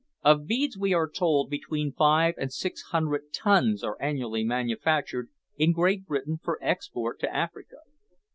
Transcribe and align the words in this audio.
Of 0.23 0.47
beads, 0.47 0.79
we 0.79 0.95
are 0.95 1.07
told, 1.07 1.51
between 1.51 1.91
five 1.93 2.33
and 2.39 2.51
six 2.51 2.81
hundred 2.89 3.31
tons 3.31 3.83
are 3.83 4.01
annually 4.01 4.43
manufactured 4.43 5.29
in 5.57 5.73
Great 5.73 6.07
Britain 6.07 6.39
for 6.43 6.57
export 6.59 7.19
to 7.19 7.31
Africa. 7.31 7.75